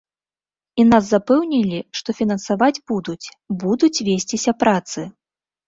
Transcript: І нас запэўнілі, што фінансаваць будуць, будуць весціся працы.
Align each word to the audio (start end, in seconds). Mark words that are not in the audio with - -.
І 0.83 0.85
нас 0.93 1.03
запэўнілі, 1.09 1.79
што 1.99 2.09
фінансаваць 2.21 2.71
будуць, 2.93 3.25
будуць 3.67 3.95
весціся 4.11 4.59
працы. 4.67 5.01